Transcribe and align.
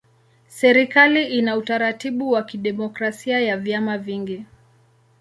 Serikali 0.47 1.25
ina 1.27 1.55
utaratibu 1.57 2.31
wa 2.31 2.43
kidemokrasia 2.43 3.39
ya 3.39 3.57
vyama 3.57 3.97
vingi. 3.97 4.45